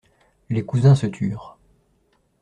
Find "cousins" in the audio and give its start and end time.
0.65-0.95